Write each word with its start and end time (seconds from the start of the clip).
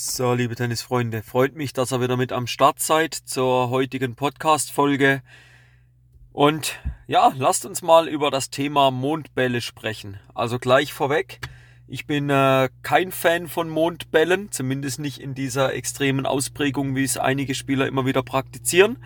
So, 0.00 0.32
liebe 0.32 0.54
Tennisfreunde, 0.54 1.24
freut 1.24 1.56
mich, 1.56 1.72
dass 1.72 1.92
ihr 1.92 2.00
wieder 2.00 2.16
mit 2.16 2.30
am 2.30 2.46
Start 2.46 2.78
seid 2.78 3.14
zur 3.14 3.68
heutigen 3.68 4.14
Podcast-Folge. 4.14 5.22
Und 6.30 6.78
ja, 7.08 7.32
lasst 7.36 7.66
uns 7.66 7.82
mal 7.82 8.06
über 8.06 8.30
das 8.30 8.48
Thema 8.48 8.92
Mondbälle 8.92 9.60
sprechen. 9.60 10.20
Also 10.36 10.60
gleich 10.60 10.92
vorweg, 10.92 11.40
ich 11.88 12.06
bin 12.06 12.30
äh, 12.30 12.68
kein 12.82 13.10
Fan 13.10 13.48
von 13.48 13.68
Mondbällen, 13.68 14.52
zumindest 14.52 15.00
nicht 15.00 15.18
in 15.18 15.34
dieser 15.34 15.74
extremen 15.74 16.26
Ausprägung, 16.26 16.94
wie 16.94 17.02
es 17.02 17.18
einige 17.18 17.56
Spieler 17.56 17.88
immer 17.88 18.06
wieder 18.06 18.22
praktizieren. 18.22 18.98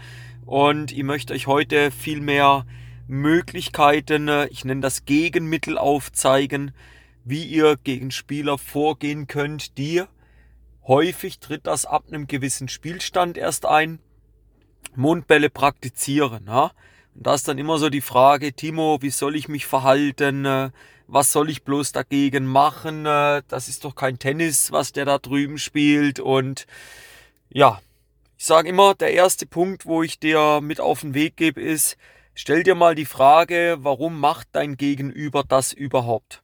Und 0.44 0.92
ich 0.92 1.04
möchte 1.04 1.32
euch 1.32 1.46
heute 1.46 1.90
viel 1.90 2.20
mehr 2.20 2.66
Möglichkeiten, 3.08 4.28
äh, 4.28 4.46
ich 4.48 4.66
nenne 4.66 4.82
das 4.82 5.06
Gegenmittel 5.06 5.78
aufzeigen, 5.78 6.72
wie 7.24 7.44
ihr 7.44 7.78
gegen 7.82 8.10
Spieler 8.10 8.58
vorgehen 8.58 9.26
könnt, 9.26 9.78
die 9.78 10.02
häufig 10.86 11.38
tritt 11.38 11.66
das 11.66 11.86
ab 11.86 12.04
einem 12.08 12.26
gewissen 12.26 12.68
Spielstand 12.68 13.36
erst 13.36 13.66
ein, 13.66 13.98
Mondbälle 14.94 15.50
praktizieren. 15.50 16.46
Ja? 16.46 16.72
Und 17.14 17.26
da 17.26 17.34
ist 17.34 17.48
dann 17.48 17.58
immer 17.58 17.78
so 17.78 17.90
die 17.90 18.00
Frage, 18.00 18.52
Timo, 18.52 18.98
wie 19.00 19.10
soll 19.10 19.36
ich 19.36 19.48
mich 19.48 19.66
verhalten? 19.66 20.72
Was 21.06 21.32
soll 21.32 21.50
ich 21.50 21.62
bloß 21.62 21.92
dagegen 21.92 22.46
machen? 22.46 23.04
Das 23.04 23.68
ist 23.68 23.84
doch 23.84 23.94
kein 23.94 24.18
Tennis, 24.18 24.72
was 24.72 24.92
der 24.92 25.04
da 25.04 25.18
drüben 25.18 25.58
spielt. 25.58 26.20
Und 26.20 26.66
ja, 27.50 27.80
ich 28.38 28.46
sage 28.46 28.70
immer, 28.70 28.94
der 28.94 29.12
erste 29.12 29.46
Punkt, 29.46 29.86
wo 29.86 30.02
ich 30.02 30.18
dir 30.18 30.60
mit 30.62 30.80
auf 30.80 31.02
den 31.02 31.14
Weg 31.14 31.36
gebe, 31.36 31.60
ist, 31.60 31.96
stell 32.34 32.62
dir 32.62 32.74
mal 32.74 32.94
die 32.94 33.04
Frage, 33.04 33.76
warum 33.80 34.18
macht 34.18 34.48
dein 34.52 34.76
Gegenüber 34.76 35.44
das 35.46 35.72
überhaupt? 35.72 36.42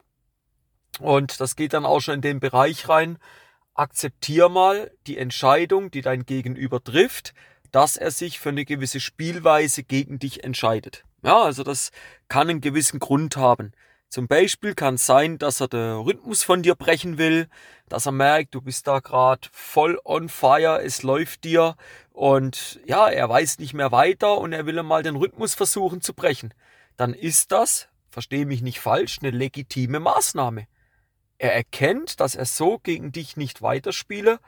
Und 1.01 1.41
das 1.41 1.57
geht 1.57 1.73
dann 1.73 1.87
auch 1.87 2.01
schon 2.01 2.17
in 2.17 2.21
den 2.21 2.41
Bereich 2.41 2.89
rein. 2.89 3.19
Akzeptier 3.79 4.49
mal 4.49 4.91
die 5.07 5.19
Entscheidung, 5.19 5.91
die 5.91 6.03
dein 6.03 6.27
Gegenüber 6.27 6.83
trifft, 6.83 7.33
dass 7.71 7.97
er 7.97 8.11
sich 8.11 8.41
für 8.41 8.49
eine 8.49 8.65
gewisse 8.65 9.01
Spielweise 9.01 9.83
gegen 9.85 10.19
dich 10.19 10.43
entscheidet. 10.45 11.05
Ja, 11.23 11.43
also 11.43 11.63
das 11.63 11.91
kann 12.29 12.49
einen 12.49 12.61
gewissen 12.61 12.99
Grund 12.99 13.37
haben. 13.37 13.73
Zum 14.09 14.27
Beispiel 14.27 14.75
kann 14.75 14.95
es 14.95 15.05
sein, 15.05 15.39
dass 15.39 15.61
er 15.61 15.69
den 15.69 15.99
Rhythmus 15.99 16.43
von 16.43 16.63
dir 16.63 16.75
brechen 16.75 17.19
will, 17.19 17.49
dass 17.89 18.07
er 18.07 18.13
merkt, 18.13 18.55
du 18.55 18.63
bist 18.63 18.87
da 18.87 19.01
gerade 19.01 19.49
voll 19.53 20.01
on 20.05 20.31
fire, 20.31 20.83
es 20.83 21.03
läuft 21.03 21.45
dir 21.45 21.77
und 22.13 22.81
ja, 22.87 23.09
er 23.09 23.29
weiß 23.29 23.59
nicht 23.59 23.75
mehr 23.75 23.93
weiter 23.93 24.39
und 24.39 24.53
er 24.53 24.65
will 24.65 24.83
mal 24.83 25.03
den 25.03 25.17
Rhythmus 25.17 25.55
versuchen 25.55 26.01
zu 26.01 26.15
brechen. 26.15 26.55
Dann 26.97 27.13
ist 27.13 27.53
das, 27.53 27.89
verstehe 28.09 28.47
mich 28.47 28.63
nicht 28.63 28.81
falsch, 28.81 29.19
eine 29.21 29.31
legitime 29.31 30.01
Maßnahme. 30.01 30.67
Er 31.39 31.55
erkennt, 31.55 32.21
dass 32.21 32.35
er 32.35 32.45
so 32.45 32.79
gegen 32.79 33.13
dich 33.13 33.37
nicht 33.37 33.63
weiterspiele, 33.63 34.41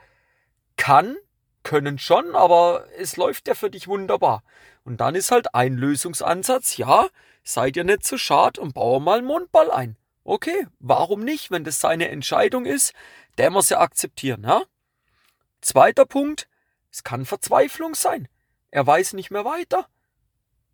kann, 0.75 1.15
können 1.63 1.99
schon, 1.99 2.35
aber 2.35 2.85
es 2.97 3.17
läuft 3.17 3.47
ja 3.47 3.55
für 3.55 3.69
dich 3.69 3.87
wunderbar. 3.87 4.43
Und 4.83 4.97
dann 4.97 5.15
ist 5.15 5.31
halt 5.31 5.53
ein 5.55 5.73
Lösungsansatz, 5.73 6.77
ja, 6.77 7.07
seid 7.43 7.77
ihr 7.77 7.83
nicht 7.83 8.05
so 8.05 8.17
schad 8.17 8.57
und 8.57 8.73
baue 8.73 8.99
mal 8.99 9.19
einen 9.19 9.27
Mondball 9.27 9.71
ein. 9.71 9.97
Okay, 10.23 10.67
warum 10.79 11.23
nicht, 11.23 11.49
wenn 11.49 11.63
das 11.63 11.79
seine 11.79 12.09
Entscheidung 12.09 12.65
ist, 12.65 12.93
der 13.37 13.49
muss 13.49 13.69
ja 13.69 13.79
akzeptieren, 13.79 14.43
ja? 14.43 14.63
Zweiter 15.61 16.05
Punkt, 16.05 16.47
es 16.91 17.03
kann 17.03 17.25
Verzweiflung 17.25 17.95
sein. 17.95 18.27
Er 18.69 18.85
weiß 18.85 19.13
nicht 19.13 19.31
mehr 19.31 19.45
weiter. 19.45 19.87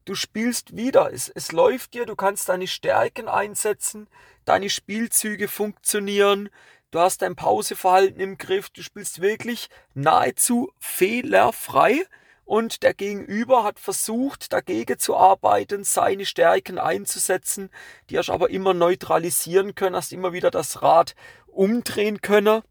Du 0.08 0.16
spielst 0.16 0.77
wieder, 0.77 1.11
es, 1.11 1.27
es 1.27 1.52
läuft 1.52 1.94
dir, 1.94 2.05
du 2.05 2.16
kannst 2.16 2.47
deine 2.47 2.67
Stärken 2.67 3.27
einsetzen, 3.27 4.08
deine 4.45 4.69
Spielzüge 4.69 5.50
funktionieren, 5.50 6.47
du 6.91 7.00
hast 7.00 7.23
dein 7.23 7.36
Pauseverhalten 7.36 8.22
im 8.22 8.38
Griff, 8.38 8.69
du 8.69 8.81
spielst 8.83 9.19
wirklich 9.19 9.69
nahezu 9.95 10.72
fehlerfrei. 10.80 12.05
Und 12.45 12.83
der 12.83 12.94
Gegenüber 12.94 13.66
hat 13.66 13.81
versucht, 13.81 14.53
dagegen 14.53 14.97
zu 14.97 15.17
arbeiten, 15.17 15.83
seine 15.83 16.25
Stärken 16.25 16.80
einzusetzen, 16.80 17.69
die 18.09 18.17
hast 18.17 18.29
aber 18.29 18.50
immer 18.50 18.73
neutralisieren 18.73 19.75
können, 19.75 19.97
hast 19.97 20.13
immer 20.13 20.31
wieder 20.31 20.51
das 20.51 20.81
Rad 20.81 21.16
umdrehen 21.47 22.22
können. 22.22 22.62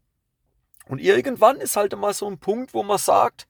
Und 0.87 0.97
irgendwann 0.97 1.57
ist 1.57 1.75
halt 1.75 1.93
immer 1.93 2.13
so 2.13 2.25
ein 2.25 2.39
Punkt, 2.39 2.73
wo 2.73 2.81
man 2.81 2.97
sagt, 2.97 3.47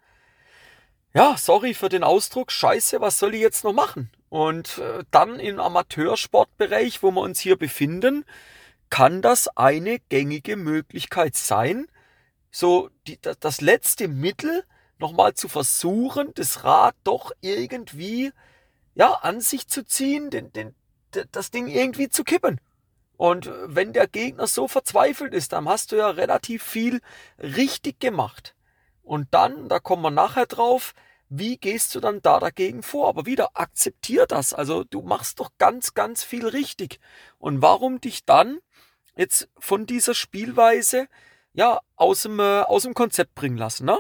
ja, 1.17 1.35
sorry 1.35 1.73
für 1.73 1.89
den 1.89 2.03
Ausdruck, 2.03 2.51
scheiße, 2.51 3.01
was 3.01 3.17
soll 3.17 3.33
ich 3.33 3.41
jetzt 3.41 3.63
noch 3.63 3.73
machen? 3.73 4.11
Und 4.29 4.77
äh, 4.77 5.03
dann 5.09 5.39
im 5.39 5.59
Amateursportbereich, 5.59 7.01
wo 7.01 7.09
wir 7.09 7.21
uns 7.21 7.39
hier 7.39 7.57
befinden, 7.57 8.23
kann 8.91 9.23
das 9.23 9.47
eine 9.57 9.97
gängige 10.09 10.55
Möglichkeit 10.57 11.35
sein, 11.35 11.87
so 12.51 12.91
die, 13.07 13.17
das 13.39 13.61
letzte 13.61 14.07
Mittel 14.07 14.63
nochmal 14.99 15.33
zu 15.33 15.49
versuchen, 15.49 16.35
das 16.35 16.63
Rad 16.63 16.93
doch 17.03 17.31
irgendwie 17.41 18.31
ja, 18.93 19.13
an 19.13 19.41
sich 19.41 19.67
zu 19.67 19.83
ziehen, 19.83 20.29
den, 20.29 20.53
den, 20.53 20.75
das 21.31 21.49
Ding 21.49 21.67
irgendwie 21.67 22.09
zu 22.09 22.23
kippen. 22.25 22.61
Und 23.15 23.49
wenn 23.65 23.91
der 23.91 24.07
Gegner 24.07 24.45
so 24.45 24.67
verzweifelt 24.67 25.33
ist, 25.33 25.51
dann 25.53 25.67
hast 25.67 25.91
du 25.91 25.95
ja 25.95 26.11
relativ 26.11 26.61
viel 26.61 27.01
richtig 27.39 27.99
gemacht. 27.99 28.53
Und 29.01 29.29
dann, 29.31 29.67
da 29.67 29.79
kommen 29.79 30.03
wir 30.03 30.11
nachher 30.11 30.45
drauf, 30.45 30.93
wie 31.29 31.57
gehst 31.57 31.93
du 31.93 31.99
dann 31.99 32.21
da 32.21 32.39
dagegen 32.39 32.83
vor? 32.83 33.09
Aber 33.09 33.25
wieder, 33.25 33.51
akzeptier 33.53 34.25
das. 34.25 34.53
Also 34.53 34.83
du 34.83 35.01
machst 35.01 35.39
doch 35.39 35.51
ganz, 35.57 35.93
ganz 35.93 36.23
viel 36.23 36.47
richtig. 36.47 36.99
Und 37.37 37.61
warum 37.61 37.99
dich 37.99 38.25
dann 38.25 38.59
jetzt 39.15 39.49
von 39.57 39.85
dieser 39.85 40.13
Spielweise 40.13 41.07
ja 41.53 41.81
aus 41.95 42.23
dem, 42.23 42.39
äh, 42.39 42.61
aus 42.61 42.83
dem 42.83 42.93
Konzept 42.93 43.35
bringen 43.35 43.57
lassen, 43.57 43.85
ne? 43.85 43.99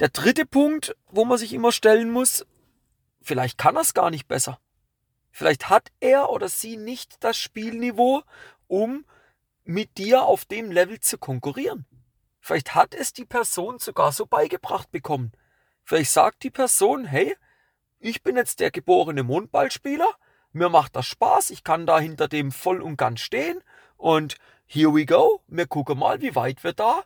Der 0.00 0.08
dritte 0.08 0.44
Punkt, 0.44 0.94
wo 1.06 1.24
man 1.24 1.38
sich 1.38 1.54
immer 1.54 1.72
stellen 1.72 2.10
muss, 2.10 2.44
vielleicht 3.22 3.56
kann 3.56 3.76
er 3.76 3.82
es 3.82 3.94
gar 3.94 4.10
nicht 4.10 4.28
besser. 4.28 4.58
Vielleicht 5.30 5.68
hat 5.70 5.90
er 6.00 6.30
oder 6.30 6.48
sie 6.48 6.76
nicht 6.76 7.22
das 7.24 7.38
Spielniveau, 7.38 8.22
um 8.66 9.06
mit 9.64 9.96
dir 9.98 10.22
auf 10.22 10.44
dem 10.44 10.70
Level 10.70 11.00
zu 11.00 11.18
konkurrieren. 11.18 11.86
Vielleicht 12.40 12.74
hat 12.74 12.94
es 12.94 13.12
die 13.12 13.24
Person 13.24 13.78
sogar 13.78 14.12
so 14.12 14.26
beigebracht 14.26 14.90
bekommen. 14.90 15.32
Vielleicht 15.86 16.10
sagt 16.10 16.42
die 16.42 16.50
Person, 16.50 17.06
hey, 17.06 17.34
ich 17.98 18.22
bin 18.22 18.36
jetzt 18.36 18.60
der 18.60 18.70
geborene 18.70 19.22
Mondballspieler, 19.22 20.08
mir 20.52 20.68
macht 20.68 20.96
das 20.96 21.06
Spaß, 21.06 21.48
ich 21.48 21.64
kann 21.64 21.86
da 21.86 21.98
hinter 21.98 22.28
dem 22.28 22.52
voll 22.52 22.82
und 22.82 22.98
ganz 22.98 23.20
stehen 23.20 23.62
und 23.96 24.36
here 24.66 24.94
we 24.94 25.06
go, 25.06 25.40
wir 25.46 25.66
gucken 25.66 25.98
mal, 25.98 26.20
wie 26.20 26.34
weit 26.34 26.62
wir 26.62 26.74
da 26.74 27.04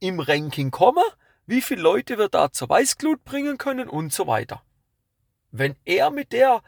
im 0.00 0.20
Ranking 0.20 0.70
kommen 0.70 1.04
wie 1.46 1.62
viele 1.62 1.82
Leute 1.82 2.18
wir 2.18 2.28
da 2.28 2.50
zur 2.50 2.68
Weißglut 2.68 3.24
bringen 3.24 3.56
können 3.56 3.88
und 3.88 4.12
so 4.12 4.26
weiter. 4.26 4.62
Wenn 5.52 5.76
er 5.84 6.10
mit 6.10 6.32
der 6.32 6.62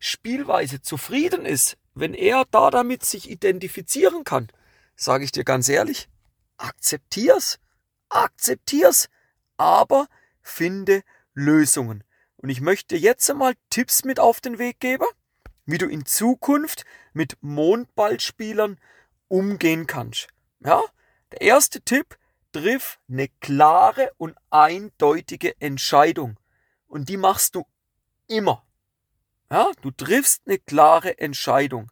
Spielweise 0.00 0.82
zufrieden 0.82 1.46
ist, 1.46 1.78
wenn 1.94 2.14
er 2.14 2.44
da 2.50 2.70
damit 2.70 3.04
sich 3.04 3.30
identifizieren 3.30 4.24
kann, 4.24 4.48
sage 4.96 5.24
ich 5.24 5.32
dir 5.32 5.44
ganz 5.44 5.68
ehrlich, 5.68 6.08
akzeptier's, 6.56 7.60
akzeptier's, 8.08 9.08
aber 9.56 10.08
finde 10.44 11.02
Lösungen. 11.32 12.04
Und 12.36 12.50
ich 12.50 12.60
möchte 12.60 12.96
jetzt 12.96 13.28
einmal 13.28 13.54
Tipps 13.70 14.04
mit 14.04 14.20
auf 14.20 14.40
den 14.40 14.58
Weg 14.58 14.78
geben, 14.78 15.06
wie 15.66 15.78
du 15.78 15.86
in 15.86 16.06
Zukunft 16.06 16.84
mit 17.12 17.36
Mondballspielern 17.40 18.78
umgehen 19.28 19.86
kannst. 19.88 20.28
Ja? 20.60 20.82
Der 21.32 21.40
erste 21.40 21.80
Tipp, 21.80 22.16
triff 22.54 23.00
eine 23.08 23.28
klare 23.40 24.12
und 24.16 24.36
eindeutige 24.50 25.60
Entscheidung. 25.60 26.38
Und 26.86 27.08
die 27.08 27.16
machst 27.16 27.56
du 27.56 27.66
immer. 28.28 28.64
Ja, 29.50 29.72
du 29.82 29.90
triffst 29.90 30.42
eine 30.46 30.58
klare 30.58 31.18
Entscheidung. 31.18 31.90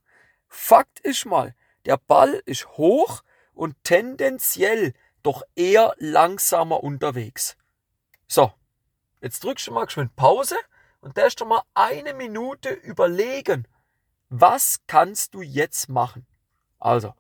Fakt 0.49 1.01
ist 1.01 1.27
mal, 1.27 1.55
der 1.85 1.97
Ball 1.97 2.43
ist 2.47 2.69
hoch 2.77 3.23
und 3.55 3.77
tendenziell 3.83 4.95
doch 5.23 5.43
eher 5.57 5.95
langsamer 5.99 6.83
unterwegs. 6.83 7.57
So, 8.33 8.51
jetzt 9.21 9.45
drückst 9.45 9.67
du 9.67 9.73
mal 9.73 9.85
geschwind 9.85 10.17
Pause 10.17 10.57
und 11.01 11.19
darfst 11.19 11.41
du 11.41 11.45
mal 11.45 11.63
eine 11.75 12.15
Minute 12.15 12.71
überlegen, 12.71 13.69
was 14.31 14.81
kannst 14.87 15.35
du 15.35 15.43
jetzt 15.43 15.91
machen? 15.91 16.27
Also, 16.79 17.15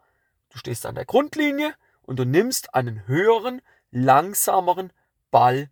du 0.48 0.58
stehst 0.58 0.86
an 0.86 0.94
der 0.94 1.04
Grundlinie, 1.04 1.74
und 2.02 2.18
du 2.18 2.24
nimmst 2.24 2.74
einen 2.74 3.06
höheren, 3.06 3.62
langsameren 3.90 4.92
Ball 5.30 5.70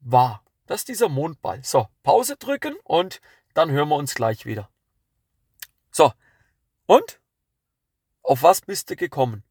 wahr. 0.00 0.44
Das 0.66 0.80
ist 0.80 0.88
dieser 0.88 1.08
Mondball. 1.08 1.64
So, 1.64 1.88
Pause 2.02 2.36
drücken 2.36 2.76
und 2.84 3.20
dann 3.54 3.70
hören 3.70 3.88
wir 3.88 3.96
uns 3.96 4.14
gleich 4.14 4.46
wieder. 4.46 4.68
So, 5.90 6.12
und? 6.86 7.20
Auf 8.22 8.42
was 8.42 8.60
bist 8.60 8.90
du 8.90 8.96
gekommen? 8.96 9.42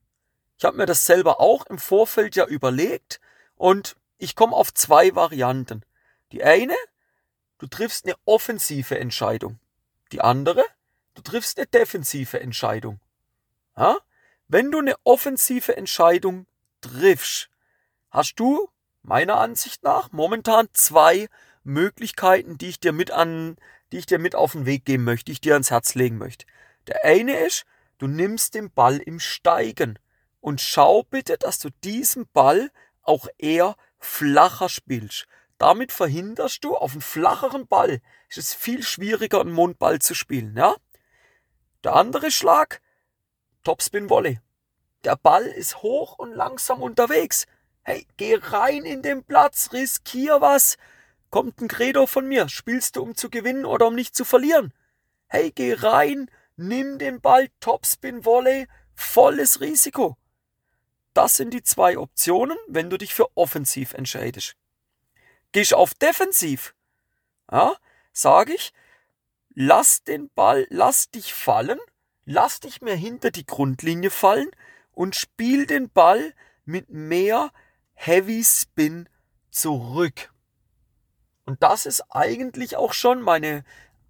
Ich 0.57 0.65
habe 0.65 0.77
mir 0.77 0.85
das 0.85 1.05
selber 1.05 1.39
auch 1.39 1.65
im 1.65 1.77
Vorfeld 1.77 2.35
ja 2.35 2.45
überlegt 2.45 3.19
und 3.55 3.95
ich 4.19 4.35
komme 4.35 4.55
auf 4.55 4.73
zwei 4.73 5.15
Varianten. 5.15 5.83
Die 6.31 6.43
eine, 6.43 6.75
du 7.57 7.65
triffst 7.65 8.05
eine 8.05 8.15
offensive 8.25 8.99
Entscheidung. 8.99 9.59
Die 10.11 10.21
andere, 10.21 10.63
du 11.15 11.21
triffst 11.21 11.57
eine 11.57 11.67
defensive 11.67 12.39
Entscheidung. 12.39 12.99
Ja? 13.75 13.97
Wenn 14.47 14.71
du 14.71 14.79
eine 14.79 14.95
offensive 15.03 15.75
Entscheidung 15.75 16.45
triffst, 16.81 17.49
hast 18.11 18.35
du 18.35 18.69
meiner 19.01 19.37
Ansicht 19.37 19.83
nach 19.83 20.11
momentan 20.11 20.67
zwei 20.73 21.29
Möglichkeiten, 21.63 22.57
die 22.57 22.69
ich 22.69 22.79
dir 22.79 22.91
mit 22.91 23.11
an, 23.11 23.57
die 23.91 23.99
ich 23.99 24.05
dir 24.05 24.19
mit 24.19 24.35
auf 24.35 24.51
den 24.51 24.65
Weg 24.65 24.85
geben 24.85 25.03
möchte, 25.03 25.25
die 25.25 25.33
ich 25.33 25.41
dir 25.41 25.53
ans 25.53 25.71
Herz 25.71 25.95
legen 25.95 26.17
möchte. 26.17 26.45
Der 26.87 27.05
eine 27.05 27.37
ist, 27.37 27.65
du 27.97 28.07
nimmst 28.07 28.55
den 28.55 28.71
Ball 28.71 28.97
im 28.97 29.19
Steigen 29.19 29.97
und 30.41 30.61
schau 30.61 31.03
bitte, 31.03 31.37
dass 31.37 31.59
du 31.59 31.69
diesen 31.83 32.27
Ball 32.33 32.71
auch 33.03 33.27
eher 33.37 33.75
flacher 33.99 34.69
spielst. 34.69 35.27
Damit 35.57 35.91
verhinderst 35.91 36.63
du 36.63 36.75
auf 36.75 36.93
einen 36.93 37.01
flacheren 37.01 37.67
Ball. 37.67 38.01
Ist 38.29 38.37
es 38.37 38.53
viel 38.53 38.83
schwieriger, 38.83 39.41
einen 39.41 39.51
Mondball 39.51 39.99
zu 39.99 40.15
spielen, 40.15 40.55
ja? 40.55 40.75
Der 41.83 41.95
andere 41.95 42.31
Schlag, 42.31 42.81
Topspin 43.63 44.09
Volley. 44.09 44.39
Der 45.03 45.15
Ball 45.15 45.45
ist 45.45 45.81
hoch 45.81 46.17
und 46.17 46.33
langsam 46.33 46.81
unterwegs. 46.81 47.45
Hey, 47.83 48.05
geh 48.17 48.37
rein 48.39 48.83
in 48.83 49.01
den 49.01 49.23
Platz, 49.23 49.69
riskier 49.73 50.41
was. 50.41 50.77
Kommt 51.29 51.61
ein 51.61 51.67
Credo 51.67 52.05
von 52.05 52.27
mir. 52.27 52.49
Spielst 52.49 52.95
du, 52.95 53.01
um 53.01 53.15
zu 53.15 53.29
gewinnen 53.29 53.65
oder 53.65 53.87
um 53.87 53.95
nicht 53.95 54.15
zu 54.15 54.25
verlieren? 54.25 54.73
Hey, 55.27 55.51
geh 55.51 55.73
rein, 55.73 56.29
nimm 56.55 56.99
den 56.99 57.21
Ball, 57.21 57.49
Topspin 57.59 58.25
Volley, 58.25 58.67
volles 58.93 59.61
Risiko. 59.61 60.17
Das 61.13 61.37
sind 61.37 61.53
die 61.53 61.63
zwei 61.63 61.97
Optionen, 61.97 62.57
wenn 62.67 62.89
du 62.89 62.97
dich 62.97 63.13
für 63.13 63.35
offensiv 63.35 63.93
entscheidest. 63.93 64.55
Gehst 65.51 65.73
auf 65.73 65.93
defensiv, 65.93 66.75
ja, 67.51 67.75
sage 68.13 68.53
ich, 68.53 68.71
lass 69.55 70.03
den 70.03 70.29
Ball, 70.29 70.67
lass 70.69 71.09
dich 71.09 71.33
fallen, 71.33 71.79
lass 72.25 72.59
dich 72.59 72.81
mehr 72.81 72.95
hinter 72.95 73.31
die 73.31 73.45
Grundlinie 73.45 74.11
fallen 74.11 74.49
und 74.91 75.15
spiel 75.15 75.65
den 75.65 75.89
Ball 75.89 76.33
mit 76.65 76.89
mehr 76.89 77.51
Heavy 77.93 78.43
Spin 78.43 79.09
zurück. 79.49 80.31
Und 81.45 81.63
das 81.63 81.87
ist 81.87 82.03
eigentlich 82.09 82.77
auch 82.77 82.93
schon 82.93 83.21
meine 83.21 83.63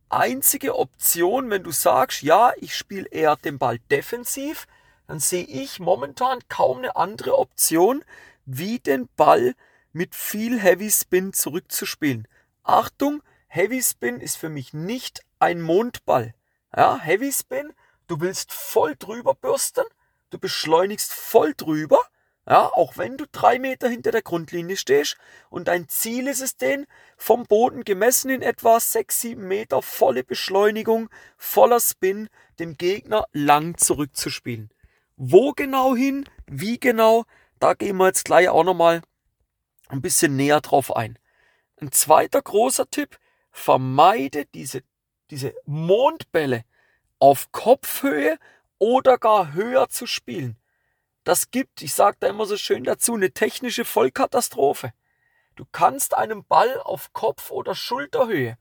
einzige 0.10 0.78
Option, 0.78 1.50
wenn 1.50 1.64
du 1.64 1.72
sagst, 1.72 2.22
ja, 2.22 2.52
ich 2.58 2.76
spiele 2.76 3.08
eher 3.08 3.38
den 3.38 3.58
Ball 3.58 3.80
defensiv, 3.92 4.68
dann 5.10 5.20
sehe 5.20 5.44
ich 5.44 5.80
momentan 5.80 6.40
kaum 6.48 6.78
eine 6.78 6.96
andere 6.96 7.38
Option, 7.38 8.06
wie 8.46 8.80
den 8.80 9.10
Ball 9.18 9.56
mit 9.92 10.14
viel 10.14 10.60
Heavy 10.62 10.90
Spin 10.90 11.34
zurückzuspielen. 11.34 12.28
Achtung, 12.64 13.24
Heavy 13.48 13.82
Spin 13.82 14.22
ist 14.22 14.38
für 14.38 14.50
mich 14.50 14.72
nicht 14.74 15.26
ein 15.40 15.62
Mondball. 15.62 16.36
Ja, 16.74 16.98
Heavy 16.98 17.32
Spin, 17.32 17.74
du 18.08 18.22
willst 18.22 18.54
voll 18.54 18.96
drüber 18.96 19.34
bürsten, 19.34 19.86
du 20.30 20.38
beschleunigst 20.38 21.12
voll 21.12 21.54
drüber 21.58 22.00
ja, 22.48 22.66
auch 22.66 22.98
wenn 22.98 23.16
du 23.16 23.26
drei 23.32 23.60
Meter 23.60 23.90
hinter 23.90 24.12
der 24.12 24.24
Grundlinie 24.24 24.76
stehst 24.76 25.18
und 25.52 25.68
dein 25.68 25.88
Ziel 25.88 26.28
ist 26.28 26.42
es 26.42 26.58
den, 26.58 26.88
vom 27.16 27.46
Boden 27.46 27.84
gemessen 27.84 28.30
in 28.30 28.42
etwa 28.42 28.80
sechs, 28.80 29.22
sieben 29.22 29.48
Meter 29.48 29.84
volle 29.84 30.24
Beschleunigung, 30.24 31.10
voller 31.38 31.80
Spin, 31.80 32.28
dem 32.58 32.76
Gegner 32.76 33.26
lang 33.34 33.78
zurückzuspielen. 33.78 34.72
Wo 35.22 35.52
genau 35.52 35.98
hin, 35.98 36.24
wie 36.48 36.80
genau, 36.80 37.26
da 37.60 37.74
gehen 37.74 37.98
wir 37.98 38.08
jetzt 38.08 38.24
gleich 38.24 38.48
auch 38.48 38.64
nochmal 38.64 39.02
ein 39.90 40.02
bisschen 40.02 40.38
näher 40.38 40.62
drauf 40.62 40.96
ein. 40.96 41.20
Ein 41.82 41.92
zweiter 41.92 42.42
großer 42.42 42.90
Tipp, 42.90 43.20
vermeide 43.52 44.46
diese, 44.46 44.82
diese 45.30 45.54
Mondbälle 45.66 46.64
auf 47.20 47.52
Kopfhöhe 47.52 48.40
oder 48.78 49.18
gar 49.18 49.52
höher 49.52 49.90
zu 49.90 50.08
spielen. 50.08 50.56
Das 51.26 51.52
gibt, 51.52 51.82
ich 51.82 51.94
sage 51.94 52.16
da 52.22 52.28
immer 52.28 52.46
so 52.46 52.56
schön 52.56 52.86
dazu, 52.86 53.14
eine 53.14 53.32
technische 53.32 53.84
Vollkatastrophe. 53.84 54.94
Du 55.58 55.66
kannst 55.70 56.16
einen 56.16 56.46
Ball 56.46 56.80
auf 56.80 57.12
Kopf- 57.12 57.52
oder 57.52 57.76
Schulterhöhe. 57.76 58.58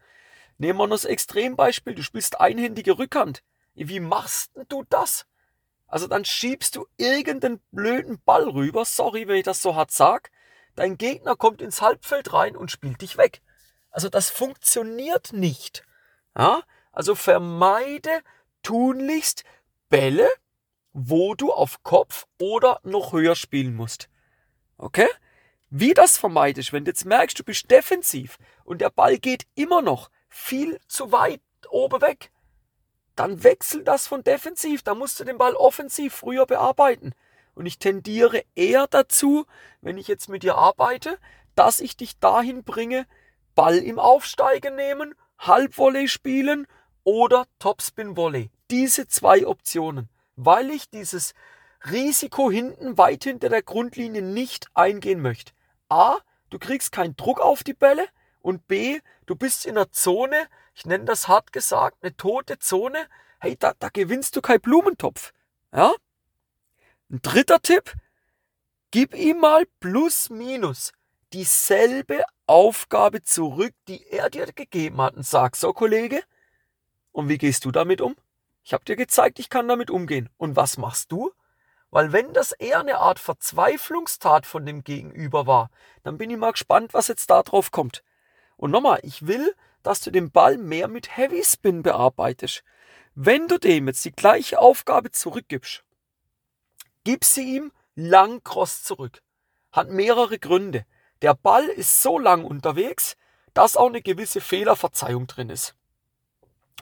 Nehmen 0.56 0.80
wir 0.80 0.88
noch 0.88 0.96
das 0.96 1.04
Extrembeispiel, 1.04 1.94
du 1.94 2.02
spielst 2.02 2.40
einhändige 2.40 2.98
Rückhand. 2.98 3.44
Wie 3.76 4.00
machst 4.00 4.50
du 4.68 4.82
das? 4.90 5.24
Also 5.88 6.06
dann 6.06 6.24
schiebst 6.24 6.76
du 6.76 6.86
irgendeinen 6.98 7.60
blöden 7.72 8.20
Ball 8.24 8.48
rüber, 8.48 8.84
sorry, 8.84 9.26
wenn 9.26 9.36
ich 9.36 9.44
das 9.44 9.62
so 9.62 9.74
hart 9.74 9.90
sag. 9.90 10.30
Dein 10.76 10.98
Gegner 10.98 11.34
kommt 11.34 11.60
ins 11.62 11.80
Halbfeld 11.82 12.32
rein 12.32 12.56
und 12.56 12.70
spielt 12.70 13.00
dich 13.00 13.16
weg. 13.16 13.42
Also 13.90 14.08
das 14.08 14.30
funktioniert 14.30 15.32
nicht. 15.32 15.82
Ja? 16.36 16.62
Also 16.92 17.14
vermeide 17.14 18.22
tunlichst 18.62 19.44
Bälle, 19.88 20.28
wo 20.92 21.34
du 21.34 21.52
auf 21.52 21.82
Kopf 21.82 22.26
oder 22.38 22.80
noch 22.84 23.12
höher 23.12 23.34
spielen 23.34 23.74
musst. 23.74 24.08
Okay? 24.76 25.08
Wie 25.70 25.94
das 25.94 26.18
vermeidest, 26.18 26.72
wenn 26.72 26.84
du 26.84 26.90
jetzt 26.90 27.06
merkst, 27.06 27.38
du 27.38 27.44
bist 27.44 27.70
defensiv 27.70 28.38
und 28.64 28.80
der 28.80 28.90
Ball 28.90 29.18
geht 29.18 29.46
immer 29.54 29.82
noch 29.82 30.10
viel 30.28 30.78
zu 30.86 31.12
weit 31.12 31.40
oben 31.70 32.00
weg, 32.00 32.30
dann 33.18 33.42
wechsel 33.42 33.84
das 33.84 34.06
von 34.06 34.22
defensiv, 34.22 34.82
da 34.82 34.94
musst 34.94 35.20
du 35.20 35.24
den 35.24 35.38
Ball 35.38 35.54
offensiv 35.54 36.14
früher 36.14 36.46
bearbeiten. 36.46 37.12
Und 37.54 37.66
ich 37.66 37.78
tendiere 37.78 38.44
eher 38.54 38.86
dazu, 38.86 39.46
wenn 39.80 39.98
ich 39.98 40.08
jetzt 40.08 40.28
mit 40.28 40.42
dir 40.42 40.56
arbeite, 40.56 41.18
dass 41.54 41.80
ich 41.80 41.96
dich 41.96 42.18
dahin 42.18 42.62
bringe, 42.62 43.06
Ball 43.54 43.78
im 43.78 43.98
Aufsteigen 43.98 44.76
nehmen, 44.76 45.14
Halbvolley 45.38 46.08
spielen 46.08 46.66
oder 47.02 47.46
Topspin 47.58 48.16
Volley. 48.16 48.50
Diese 48.70 49.08
zwei 49.08 49.46
Optionen 49.46 50.08
weil 50.38 50.70
ich 50.70 50.88
dieses 50.88 51.34
Risiko 51.90 52.50
hinten 52.50 52.96
weit 52.96 53.24
hinter 53.24 53.48
der 53.48 53.62
Grundlinie 53.62 54.22
nicht 54.22 54.68
eingehen 54.72 55.20
möchte. 55.20 55.52
A, 55.88 56.18
du 56.50 56.58
kriegst 56.58 56.92
keinen 56.92 57.16
Druck 57.16 57.40
auf 57.40 57.64
die 57.64 57.74
Bälle 57.74 58.06
und 58.40 58.68
B, 58.68 59.00
du 59.26 59.34
bist 59.34 59.66
in 59.66 59.76
einer 59.76 59.90
Zone, 59.90 60.36
ich 60.78 60.86
nenne 60.86 61.06
das 61.06 61.26
hart 61.26 61.52
gesagt, 61.52 61.98
eine 62.02 62.16
tote 62.16 62.60
Zone. 62.60 63.08
Hey, 63.40 63.56
da, 63.58 63.72
da 63.80 63.88
gewinnst 63.88 64.36
du 64.36 64.40
keinen 64.40 64.60
Blumentopf. 64.60 65.32
Ja? 65.74 65.92
Ein 67.10 67.20
dritter 67.20 67.60
Tipp, 67.60 67.94
gib 68.92 69.12
ihm 69.12 69.40
mal 69.40 69.66
plus 69.80 70.30
minus 70.30 70.92
dieselbe 71.32 72.22
Aufgabe 72.46 73.24
zurück, 73.24 73.74
die 73.88 74.06
er 74.06 74.30
dir 74.30 74.46
gegeben 74.52 75.02
hat 75.02 75.16
und 75.16 75.26
sag 75.26 75.56
so, 75.56 75.72
Kollege, 75.72 76.22
und 77.10 77.28
wie 77.28 77.38
gehst 77.38 77.64
du 77.64 77.72
damit 77.72 78.00
um? 78.00 78.14
Ich 78.62 78.72
habe 78.72 78.84
dir 78.84 78.94
gezeigt, 78.94 79.40
ich 79.40 79.50
kann 79.50 79.66
damit 79.66 79.90
umgehen. 79.90 80.28
Und 80.36 80.54
was 80.54 80.78
machst 80.78 81.10
du? 81.10 81.32
Weil 81.90 82.12
wenn 82.12 82.32
das 82.32 82.52
eher 82.52 82.80
eine 82.80 82.98
Art 82.98 83.18
Verzweiflungstat 83.18 84.46
von 84.46 84.64
dem 84.64 84.84
Gegenüber 84.84 85.48
war, 85.48 85.70
dann 86.04 86.18
bin 86.18 86.30
ich 86.30 86.36
mal 86.36 86.52
gespannt, 86.52 86.94
was 86.94 87.08
jetzt 87.08 87.30
da 87.30 87.42
drauf 87.42 87.72
kommt. 87.72 88.04
Und 88.56 88.70
nochmal, 88.70 89.00
ich 89.02 89.26
will, 89.26 89.54
dass 89.82 90.00
du 90.00 90.10
den 90.10 90.30
Ball 90.30 90.58
mehr 90.58 90.88
mit 90.88 91.16
Heavy 91.16 91.42
Spin 91.44 91.82
bearbeitest. 91.82 92.62
Wenn 93.14 93.48
du 93.48 93.58
dem 93.58 93.88
jetzt 93.88 94.04
die 94.04 94.12
gleiche 94.12 94.58
Aufgabe 94.58 95.10
zurückgibst, 95.10 95.82
gib 97.04 97.24
sie 97.24 97.56
ihm 97.56 97.72
lang 97.94 98.42
cross 98.44 98.84
zurück. 98.84 99.22
Hat 99.72 99.90
mehrere 99.90 100.38
Gründe. 100.38 100.84
Der 101.22 101.34
Ball 101.34 101.64
ist 101.64 102.00
so 102.02 102.18
lang 102.18 102.44
unterwegs, 102.44 103.16
dass 103.54 103.76
auch 103.76 103.88
eine 103.88 104.02
gewisse 104.02 104.40
Fehlerverzeihung 104.40 105.26
drin 105.26 105.50
ist. 105.50 105.74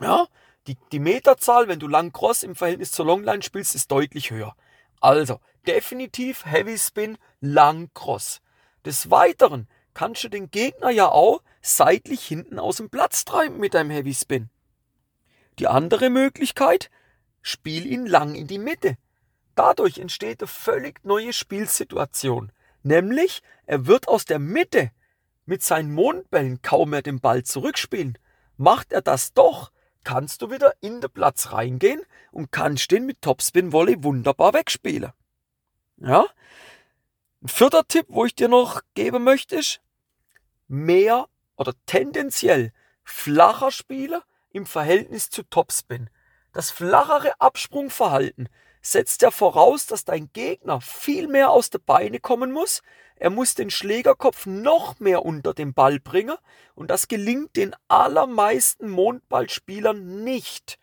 Ja, 0.01 0.27
die, 0.67 0.77
die 0.93 0.99
Meterzahl, 0.99 1.69
wenn 1.69 1.79
du 1.79 1.89
lang 1.89 2.13
Cross 2.13 2.43
im 2.43 2.55
Verhältnis 2.55 2.91
zur 2.91 3.07
Longline 3.07 3.43
spielst, 3.43 3.75
ist 3.75 3.91
deutlich 3.91 4.31
höher. 4.31 4.55
Also, 5.01 5.41
definitiv 5.67 6.45
Heavy 6.45 6.77
Spin, 6.77 7.19
lang 7.41 7.91
Cross. 7.95 8.41
Des 8.85 9.11
Weiteren 9.11 9.69
kannst 9.95 10.25
du 10.25 10.29
den 10.29 10.51
Gegner 10.51 10.91
ja 10.91 11.09
auch 11.09 11.43
seitlich 11.67 12.25
hinten 12.27 12.59
aus 12.59 12.77
dem 12.77 12.91
Platz 12.91 13.25
treiben 13.25 13.59
mit 13.59 13.75
deinem 13.75 13.91
Heavy 13.91 14.15
Spin. 14.15 14.51
Die 15.59 15.67
andere 15.67 16.11
Möglichkeit, 16.11 16.91
spiel 17.43 17.87
ihn 17.87 18.07
lang 18.07 18.35
in 18.35 18.47
die 18.47 18.59
Mitte. 18.59 18.97
Dadurch 19.55 19.99
entsteht 19.99 20.43
eine 20.43 20.49
völlig 20.49 21.05
neue 21.05 21.33
Spielsituation. 21.33 22.53
Nämlich, 22.83 23.43
er 23.65 23.87
wird 23.87 24.09
aus 24.09 24.25
der 24.27 24.39
Mitte 24.39 24.91
mit 25.45 25.63
seinen 25.63 25.93
Mondbällen 25.93 26.61
kaum 26.63 26.91
mehr 26.91 27.03
den 27.03 27.21
Ball 27.21 27.43
zurückspielen. 27.43 28.19
Macht 28.57 28.93
er 28.93 29.03
das 29.03 29.33
doch, 29.33 29.73
kannst 30.05 30.43
du 30.43 30.51
wieder 30.51 30.75
in 30.81 31.01
den 31.01 31.11
Platz 31.11 31.53
reingehen 31.53 32.03
und 32.31 32.53
kannst 32.53 32.91
den 32.91 33.07
mit 33.07 33.23
Topspin 33.23 33.73
Volley 33.73 34.03
wunderbar 34.05 34.55
wegspielen. 34.55 35.13
Ja? 35.99 36.27
Ein 37.43 37.49
vierter 37.49 37.87
Tipp, 37.87 38.07
wo 38.09 38.25
ich 38.25 38.35
dir 38.35 38.49
noch 38.49 38.83
geben 38.95 39.25
möchte, 39.25 39.57
ist, 39.57 39.81
mehr 40.69 41.29
oder 41.57 41.73
tendenziell 41.87 42.73
flacher 43.05 43.71
Spieler 43.71 44.23
im 44.51 44.67
Verhältnis 44.67 45.31
zu 45.31 45.43
Topspin. 45.43 46.11
Das 46.53 46.71
flachere 46.71 47.41
Absprungverhalten 47.41 48.49
setzt 48.81 49.23
ja 49.23 49.31
voraus, 49.31 49.87
dass 49.87 50.05
dein 50.05 50.31
Gegner 50.33 50.81
viel 50.81 51.29
mehr 51.29 51.51
aus 51.51 51.71
der 51.71 51.81
Beine 51.81 52.21
kommen 52.21 52.53
muss. 52.53 52.83
Er 53.17 53.31
muss 53.31 53.55
den 53.55 53.71
Schlägerkopf 53.71 54.47
noch 54.47 55.01
mehr 55.01 55.25
unter 55.25 55.55
den 55.55 55.75
Ball 55.75 55.99
bringen 56.01 56.37
und 56.75 56.91
das 56.91 57.09
gelingt 57.09 57.57
den 57.57 57.75
allermeisten 57.89 58.89
Mondballspielern 58.89 60.23
nicht. 60.23 60.79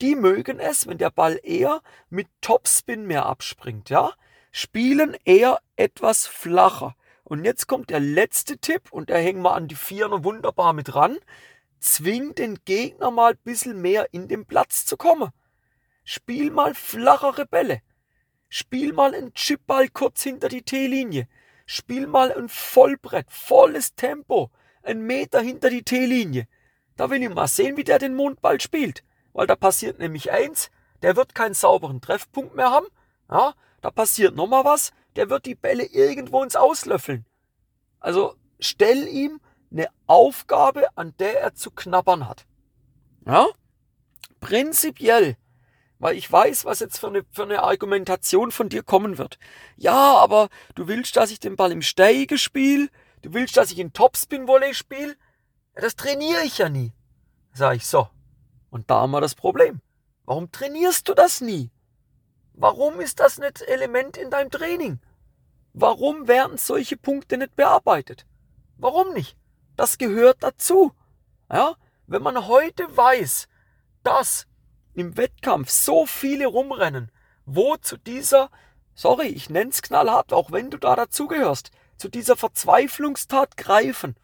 Die 0.00 0.14
mögen 0.14 0.60
es, 0.60 0.86
wenn 0.86 0.98
der 0.98 1.10
Ball 1.10 1.40
eher 1.42 1.82
mit 2.08 2.28
Topspin 2.40 3.06
mehr 3.06 3.26
abspringt, 3.26 3.90
ja? 3.90 4.12
Spielen 4.50 5.16
eher 5.24 5.60
etwas 5.76 6.26
flacher. 6.26 6.94
Und 7.28 7.44
jetzt 7.44 7.66
kommt 7.66 7.90
der 7.90 8.00
letzte 8.00 8.56
Tipp 8.56 8.90
und 8.90 9.10
der 9.10 9.18
hängen 9.18 9.42
wir 9.42 9.52
an 9.52 9.68
die 9.68 9.74
Vierer 9.74 10.24
wunderbar 10.24 10.72
mit 10.72 10.94
ran. 10.94 11.18
Zwing 11.78 12.34
den 12.34 12.58
Gegner 12.64 13.10
mal 13.10 13.32
ein 13.32 13.40
bisschen 13.44 13.82
mehr 13.82 14.08
in 14.12 14.28
den 14.28 14.46
Platz 14.46 14.86
zu 14.86 14.96
kommen. 14.96 15.28
Spiel 16.04 16.50
mal 16.50 16.72
flachere 16.72 17.44
Bälle. 17.44 17.82
Spiel 18.48 18.94
mal 18.94 19.14
einen 19.14 19.34
Chipball 19.34 19.90
kurz 19.90 20.22
hinter 20.22 20.48
die 20.48 20.62
T-Linie. 20.62 21.28
Spiel 21.66 22.06
mal 22.06 22.32
ein 22.32 22.48
Vollbrett, 22.48 23.30
volles 23.30 23.94
Tempo, 23.94 24.50
ein 24.82 25.02
Meter 25.02 25.42
hinter 25.42 25.68
die 25.68 25.82
T-Linie. 25.82 26.48
Da 26.96 27.10
will 27.10 27.22
ich 27.22 27.28
mal 27.28 27.46
sehen, 27.46 27.76
wie 27.76 27.84
der 27.84 27.98
den 27.98 28.14
Mondball 28.14 28.58
spielt. 28.58 29.04
Weil 29.34 29.46
da 29.46 29.54
passiert 29.54 29.98
nämlich 29.98 30.32
eins, 30.32 30.70
der 31.02 31.14
wird 31.14 31.34
keinen 31.34 31.52
sauberen 31.52 32.00
Treffpunkt 32.00 32.54
mehr 32.54 32.70
haben. 32.70 32.86
Ja, 33.30 33.52
da 33.82 33.90
passiert 33.90 34.34
nochmal 34.34 34.64
was, 34.64 34.92
der 35.16 35.30
wird 35.30 35.46
die 35.46 35.54
Bälle 35.54 35.84
irgendwo 35.84 36.42
ins 36.42 36.56
Auslöffeln. 36.56 37.26
Also 38.00 38.34
stell 38.60 39.08
ihm 39.08 39.40
eine 39.70 39.88
Aufgabe, 40.06 40.86
an 40.96 41.14
der 41.18 41.40
er 41.40 41.54
zu 41.54 41.70
knabbern 41.70 42.28
hat. 42.28 42.46
Ja? 43.26 43.46
Prinzipiell 44.40 45.36
weil 45.98 46.16
ich 46.16 46.30
weiß, 46.30 46.64
was 46.64 46.80
jetzt 46.80 46.98
für 46.98 47.08
eine, 47.08 47.24
für 47.30 47.42
eine 47.42 47.62
Argumentation 47.62 48.52
von 48.52 48.68
dir 48.68 48.82
kommen 48.82 49.18
wird. 49.18 49.38
Ja, 49.76 50.16
aber 50.16 50.48
du 50.74 50.88
willst, 50.88 51.16
dass 51.16 51.30
ich 51.30 51.40
den 51.40 51.56
Ball 51.56 51.72
im 51.72 51.82
Steige 51.82 52.38
spiele, 52.38 52.88
du 53.22 53.34
willst, 53.34 53.56
dass 53.56 53.70
ich 53.70 53.78
in 53.78 53.92
Topspin-Volley 53.92 54.74
spiele. 54.74 55.16
Ja, 55.74 55.82
das 55.82 55.96
trainiere 55.96 56.44
ich 56.44 56.58
ja 56.58 56.68
nie. 56.68 56.92
Sag 57.52 57.76
ich 57.76 57.86
so. 57.86 58.08
Und 58.70 58.90
da 58.90 59.00
haben 59.00 59.10
wir 59.10 59.20
das 59.20 59.34
Problem. 59.34 59.80
Warum 60.24 60.52
trainierst 60.52 61.08
du 61.08 61.14
das 61.14 61.40
nie? 61.40 61.70
Warum 62.60 62.98
ist 62.98 63.20
das 63.20 63.38
nicht 63.38 63.62
Element 63.62 64.16
in 64.16 64.30
deinem 64.30 64.50
Training? 64.50 64.98
Warum 65.74 66.26
werden 66.26 66.58
solche 66.58 66.96
Punkte 66.96 67.38
nicht 67.38 67.54
bearbeitet? 67.54 68.26
Warum 68.78 69.12
nicht? 69.12 69.36
Das 69.76 69.96
gehört 69.96 70.42
dazu. 70.42 70.92
Ja, 71.52 71.76
wenn 72.08 72.20
man 72.20 72.48
heute 72.48 72.96
weiß, 72.96 73.46
dass 74.02 74.48
im 74.94 75.16
Wettkampf 75.16 75.70
so 75.70 76.04
viele 76.04 76.48
rumrennen, 76.48 77.12
wo 77.46 77.76
zu 77.76 77.96
dieser, 77.96 78.50
sorry, 78.92 79.28
ich 79.28 79.50
nenn's 79.50 79.80
knallhart, 79.80 80.32
auch 80.32 80.50
wenn 80.50 80.68
du 80.68 80.78
da 80.78 80.96
dazugehörst, 80.96 81.70
zu 81.96 82.08
dieser 82.08 82.36
Verzweiflungstat 82.36 83.56
greifen, 83.56 84.16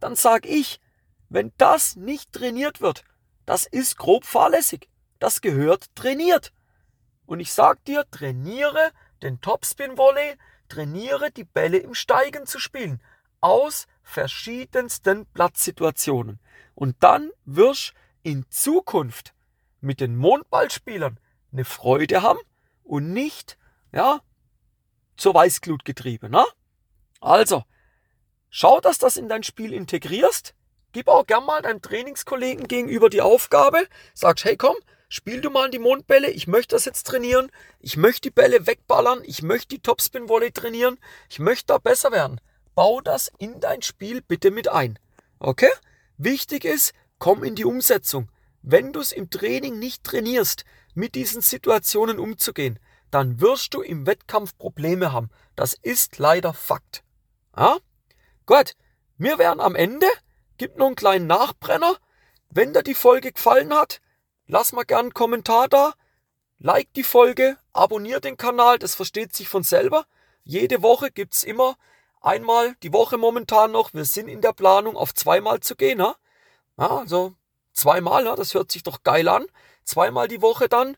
dann 0.00 0.16
sag 0.16 0.44
ich, 0.44 0.82
wenn 1.30 1.54
das 1.56 1.96
nicht 1.96 2.30
trainiert 2.30 2.82
wird, 2.82 3.04
das 3.46 3.64
ist 3.64 3.96
grob 3.96 4.26
fahrlässig. 4.26 4.90
Das 5.18 5.40
gehört 5.40 5.94
trainiert. 5.94 6.52
Und 7.28 7.40
ich 7.40 7.52
sag 7.52 7.84
dir, 7.84 8.06
trainiere 8.10 8.90
den 9.22 9.42
Topspin 9.42 9.98
Volley, 9.98 10.36
trainiere 10.70 11.30
die 11.30 11.44
Bälle 11.44 11.76
im 11.76 11.92
Steigen 11.92 12.46
zu 12.46 12.58
spielen. 12.58 13.02
Aus 13.42 13.86
verschiedensten 14.02 15.26
Platzsituationen. 15.26 16.40
Und 16.74 16.96
dann 17.00 17.30
wirst 17.44 17.92
in 18.22 18.46
Zukunft 18.48 19.34
mit 19.82 20.00
den 20.00 20.16
Mondballspielern 20.16 21.20
eine 21.52 21.66
Freude 21.66 22.22
haben 22.22 22.38
und 22.82 23.12
nicht, 23.12 23.58
ja, 23.92 24.22
zur 25.18 25.34
Weißglut 25.34 25.84
getrieben, 25.84 26.30
ne? 26.30 26.46
Also, 27.20 27.64
schau, 28.48 28.80
dass 28.80 28.96
das 28.96 29.18
in 29.18 29.28
dein 29.28 29.42
Spiel 29.42 29.74
integrierst. 29.74 30.54
Gib 30.92 31.08
auch 31.08 31.26
gern 31.26 31.44
mal 31.44 31.60
deinem 31.60 31.82
Trainingskollegen 31.82 32.68
gegenüber 32.68 33.10
die 33.10 33.20
Aufgabe. 33.20 33.86
Sagst, 34.14 34.46
hey 34.46 34.56
komm, 34.56 34.76
spiel 35.08 35.40
du 35.40 35.50
mal 35.50 35.70
die 35.70 35.78
Mondbälle. 35.78 36.30
Ich 36.30 36.46
möchte 36.46 36.76
das 36.76 36.84
jetzt 36.84 37.06
trainieren. 37.06 37.50
Ich 37.80 37.96
möchte 37.96 38.28
die 38.28 38.30
Bälle 38.30 38.66
wegballern. 38.66 39.22
Ich 39.24 39.42
möchte 39.42 39.68
die 39.68 39.82
Topspin 39.82 40.28
Volley 40.28 40.52
trainieren. 40.52 40.98
Ich 41.28 41.38
möchte 41.38 41.66
da 41.66 41.78
besser 41.78 42.12
werden. 42.12 42.40
Bau 42.74 43.00
das 43.00 43.32
in 43.38 43.60
dein 43.60 43.82
Spiel 43.82 44.20
bitte 44.20 44.50
mit 44.50 44.68
ein. 44.68 44.98
Okay? 45.38 45.70
Wichtig 46.16 46.64
ist, 46.64 46.92
komm 47.18 47.44
in 47.44 47.54
die 47.54 47.64
Umsetzung. 47.64 48.30
Wenn 48.62 48.92
du 48.92 49.00
es 49.00 49.12
im 49.12 49.30
Training 49.30 49.78
nicht 49.78 50.04
trainierst, 50.04 50.64
mit 50.94 51.14
diesen 51.14 51.42
Situationen 51.42 52.18
umzugehen, 52.18 52.78
dann 53.10 53.40
wirst 53.40 53.74
du 53.74 53.80
im 53.80 54.06
Wettkampf 54.06 54.56
Probleme 54.58 55.12
haben. 55.12 55.30
Das 55.56 55.74
ist 55.74 56.18
leider 56.18 56.52
Fakt. 56.52 57.02
Ja? 57.56 57.78
Gut, 58.46 58.74
wir 59.16 59.38
wären 59.38 59.60
am 59.60 59.74
Ende. 59.74 60.06
Gib 60.58 60.76
noch 60.76 60.86
einen 60.86 60.96
kleinen 60.96 61.26
Nachbrenner. 61.26 61.96
Wenn 62.50 62.72
dir 62.72 62.82
die 62.82 62.94
Folge 62.94 63.32
gefallen 63.32 63.72
hat, 63.72 64.00
lass 64.48 64.72
mal 64.72 64.82
gern 64.82 65.00
einen 65.00 65.14
Kommentar 65.14 65.68
da. 65.68 65.94
Like 66.58 66.92
die 66.94 67.04
Folge, 67.04 67.56
abonnier 67.72 68.18
den 68.18 68.36
Kanal, 68.36 68.80
das 68.80 68.96
versteht 68.96 69.32
sich 69.32 69.48
von 69.48 69.62
selber. 69.62 70.06
Jede 70.42 70.82
Woche 70.82 71.12
gibt's 71.12 71.44
immer 71.44 71.76
einmal 72.20 72.74
die 72.82 72.92
Woche 72.92 73.16
momentan 73.16 73.70
noch. 73.70 73.94
Wir 73.94 74.04
sind 74.04 74.26
in 74.26 74.40
der 74.40 74.52
Planung, 74.52 74.96
auf 74.96 75.14
zweimal 75.14 75.60
zu 75.60 75.76
gehen. 75.76 76.00
Ja, 76.00 76.16
also 76.76 77.36
Zweimal, 77.78 78.24
ja, 78.24 78.34
das 78.34 78.54
hört 78.54 78.72
sich 78.72 78.82
doch 78.82 79.04
geil 79.04 79.28
an. 79.28 79.46
Zweimal 79.84 80.26
die 80.26 80.42
Woche 80.42 80.68
dann. 80.68 80.96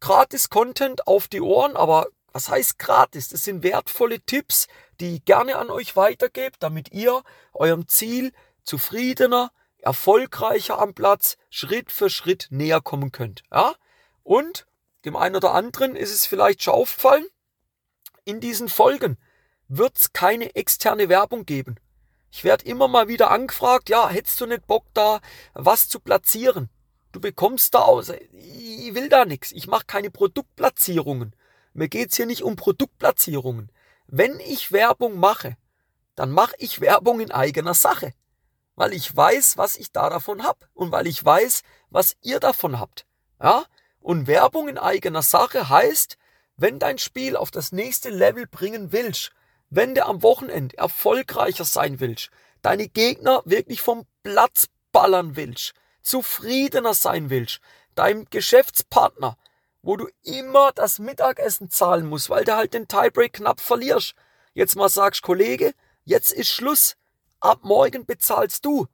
Gratis 0.00 0.50
Content 0.50 1.06
auf 1.06 1.28
die 1.28 1.40
Ohren, 1.40 1.76
aber 1.76 2.08
was 2.32 2.48
heißt 2.48 2.80
gratis? 2.80 3.28
Das 3.28 3.44
sind 3.44 3.62
wertvolle 3.62 4.20
Tipps, 4.20 4.66
die 4.98 5.14
ich 5.14 5.24
gerne 5.24 5.54
an 5.56 5.70
euch 5.70 5.94
weitergebe, 5.94 6.56
damit 6.58 6.90
ihr 6.90 7.22
eurem 7.52 7.86
Ziel 7.86 8.32
zufriedener, 8.64 9.52
erfolgreicher 9.82 10.78
am 10.78 10.94
Platz 10.94 11.36
Schritt 11.48 11.92
für 11.92 12.10
Schritt 12.10 12.48
näher 12.50 12.80
kommen 12.80 13.12
könnt. 13.12 13.42
Ja? 13.52 13.74
Und 14.22 14.66
dem 15.04 15.16
einen 15.16 15.36
oder 15.36 15.52
anderen 15.52 15.96
ist 15.96 16.12
es 16.12 16.26
vielleicht 16.26 16.62
schon 16.62 16.74
aufgefallen, 16.74 17.26
in 18.24 18.40
diesen 18.40 18.68
Folgen 18.68 19.18
wird 19.68 19.98
es 19.98 20.12
keine 20.12 20.54
externe 20.54 21.08
Werbung 21.08 21.46
geben. 21.46 21.76
Ich 22.30 22.44
werde 22.44 22.64
immer 22.66 22.86
mal 22.86 23.08
wieder 23.08 23.30
angefragt, 23.30 23.88
ja, 23.88 24.08
hättest 24.08 24.40
du 24.40 24.46
nicht 24.46 24.66
Bock 24.66 24.84
da 24.94 25.20
was 25.54 25.88
zu 25.88 26.00
platzieren? 26.00 26.68
Du 27.12 27.20
bekommst 27.20 27.74
da 27.74 27.80
aus. 27.80 28.10
Ich 28.10 28.94
will 28.94 29.08
da 29.08 29.24
nichts. 29.24 29.50
Ich 29.52 29.66
mache 29.66 29.86
keine 29.86 30.10
Produktplatzierungen. 30.10 31.34
Mir 31.72 31.88
geht's 31.88 32.16
hier 32.16 32.26
nicht 32.26 32.42
um 32.42 32.56
Produktplatzierungen. 32.56 33.72
Wenn 34.06 34.38
ich 34.40 34.70
Werbung 34.70 35.18
mache, 35.18 35.56
dann 36.14 36.30
mache 36.30 36.54
ich 36.58 36.80
Werbung 36.80 37.20
in 37.20 37.32
eigener 37.32 37.74
Sache. 37.74 38.12
Weil 38.80 38.94
ich 38.94 39.14
weiß, 39.14 39.58
was 39.58 39.76
ich 39.76 39.92
da 39.92 40.08
davon 40.08 40.42
hab 40.42 40.66
und 40.72 40.90
weil 40.90 41.06
ich 41.06 41.22
weiß, 41.22 41.64
was 41.90 42.16
ihr 42.22 42.40
davon 42.40 42.80
habt. 42.80 43.04
Ja? 43.38 43.66
Und 44.00 44.26
Werbung 44.26 44.68
in 44.68 44.78
eigener 44.78 45.20
Sache 45.20 45.68
heißt, 45.68 46.16
wenn 46.56 46.78
dein 46.78 46.96
Spiel 46.96 47.36
auf 47.36 47.50
das 47.50 47.72
nächste 47.72 48.08
Level 48.08 48.46
bringen 48.46 48.90
willst, 48.90 49.32
wenn 49.68 49.94
du 49.94 50.06
am 50.06 50.22
Wochenende 50.22 50.78
erfolgreicher 50.78 51.66
sein 51.66 52.00
willst, 52.00 52.30
deine 52.62 52.88
Gegner 52.88 53.42
wirklich 53.44 53.82
vom 53.82 54.06
Platz 54.22 54.68
ballern 54.92 55.36
willst, 55.36 55.74
zufriedener 56.00 56.94
sein 56.94 57.28
willst, 57.28 57.60
deinem 57.96 58.24
Geschäftspartner, 58.30 59.36
wo 59.82 59.98
du 59.98 60.08
immer 60.22 60.72
das 60.72 60.98
Mittagessen 60.98 61.68
zahlen 61.68 62.06
musst, 62.06 62.30
weil 62.30 62.46
du 62.46 62.56
halt 62.56 62.72
den 62.72 62.88
Tiebreak 62.88 63.34
knapp 63.34 63.60
verlierst, 63.60 64.14
jetzt 64.54 64.74
mal 64.74 64.88
sagst, 64.88 65.20
Kollege, 65.20 65.74
jetzt 66.06 66.32
ist 66.32 66.48
Schluss, 66.48 66.96
ab 67.40 67.60
morgen 67.62 68.06
bezahlst 68.06 68.64
du. 68.64 68.86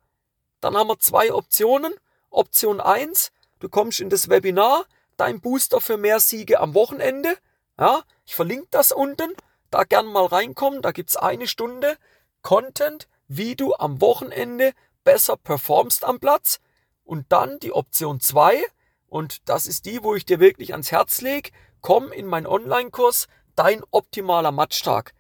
Dann 0.60 0.76
haben 0.76 0.88
wir 0.88 0.98
zwei 0.98 1.32
Optionen. 1.32 1.94
Option 2.30 2.80
eins: 2.80 3.32
du 3.60 3.68
kommst 3.68 4.00
in 4.00 4.10
das 4.10 4.28
Webinar, 4.28 4.84
dein 5.16 5.40
Booster 5.40 5.80
für 5.80 5.96
mehr 5.96 6.20
Siege 6.20 6.60
am 6.60 6.74
Wochenende. 6.74 7.36
Ja, 7.78 8.02
ich 8.24 8.34
verlinke 8.34 8.68
das 8.70 8.92
unten 8.92 9.34
da 9.70 9.84
gern 9.84 10.06
mal 10.06 10.26
reinkommen. 10.26 10.82
Da 10.82 10.92
gibt's 10.92 11.16
eine 11.16 11.46
Stunde 11.46 11.96
Content, 12.42 13.08
wie 13.28 13.56
du 13.56 13.74
am 13.74 14.00
Wochenende 14.00 14.72
besser 15.04 15.36
performst 15.36 16.04
am 16.04 16.20
Platz. 16.20 16.60
Und 17.04 17.26
dann 17.30 17.58
die 17.60 17.72
Option 17.72 18.20
zwei 18.20 18.64
und 19.08 19.48
das 19.48 19.66
ist 19.66 19.86
die, 19.86 20.02
wo 20.02 20.14
ich 20.14 20.24
dir 20.24 20.40
wirklich 20.40 20.72
ans 20.72 20.90
Herz 20.90 21.20
lege. 21.20 21.50
Komm 21.80 22.10
in 22.10 22.26
meinen 22.26 22.46
Online-Kurs, 22.46 23.28
dein 23.54 23.82
optimaler 23.90 24.50
Matchtag. 24.50 25.12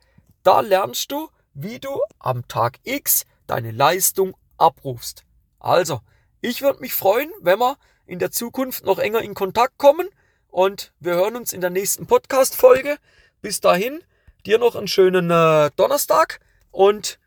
Da 0.42 0.60
lernst 0.60 1.12
du, 1.12 1.28
wie 1.54 1.78
du 1.78 2.00
am 2.26 2.48
Tag 2.48 2.78
X 2.82 3.24
deine 3.46 3.70
Leistung 3.70 4.36
abrufst. 4.58 5.24
Also, 5.58 6.00
ich 6.40 6.62
würde 6.62 6.80
mich 6.80 6.92
freuen, 6.92 7.30
wenn 7.40 7.58
wir 7.58 7.78
in 8.06 8.18
der 8.18 8.30
Zukunft 8.30 8.84
noch 8.84 8.98
enger 8.98 9.22
in 9.22 9.34
Kontakt 9.34 9.78
kommen 9.78 10.08
und 10.48 10.92
wir 11.00 11.14
hören 11.14 11.36
uns 11.36 11.52
in 11.52 11.60
der 11.60 11.70
nächsten 11.70 12.06
Podcast-Folge. 12.06 12.98
Bis 13.40 13.60
dahin, 13.60 14.02
Dir 14.46 14.58
noch 14.58 14.76
einen 14.76 14.86
schönen 14.86 15.28
äh, 15.28 15.72
Donnerstag 15.74 16.38
und 16.70 17.18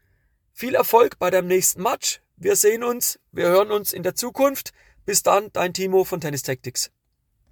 viel 0.54 0.74
Erfolg 0.74 1.20
bei 1.20 1.30
deinem 1.30 1.48
nächsten 1.48 1.84
Match. 1.84 2.22
Wir 2.38 2.56
sehen 2.56 2.82
uns, 2.82 3.20
wir 3.34 3.50
hören 3.50 3.72
uns 3.72 3.92
in 3.92 4.04
der 4.04 4.16
Zukunft. 4.16 4.72
Bis 5.06 5.22
dann, 5.22 5.52
dein 5.52 5.74
Timo 5.74 6.06
von 6.06 6.22
Tennis 6.22 6.44
Tactics. 6.44 6.92